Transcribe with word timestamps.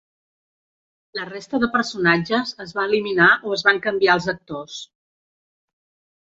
La 1.19 1.25
resta 1.27 1.59
de 1.63 1.69
personatges 1.75 2.53
es 2.65 2.73
va 2.79 2.87
eliminar 2.89 3.29
o 3.45 3.53
es 3.59 3.65
van 3.69 3.83
canviar 3.85 4.17
els 4.21 4.29
actors. 4.35 4.81